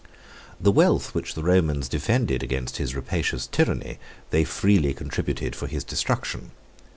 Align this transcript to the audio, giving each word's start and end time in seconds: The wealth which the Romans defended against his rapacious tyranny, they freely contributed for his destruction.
The 0.59 0.71
wealth 0.71 1.13
which 1.13 1.35
the 1.35 1.43
Romans 1.43 1.87
defended 1.87 2.41
against 2.41 2.77
his 2.77 2.95
rapacious 2.95 3.45
tyranny, 3.45 3.99
they 4.31 4.43
freely 4.43 4.95
contributed 4.95 5.55
for 5.55 5.67
his 5.67 5.83
destruction. 5.83 6.53